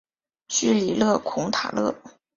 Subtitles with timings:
[0.47, 1.93] 叙里勒孔塔勒。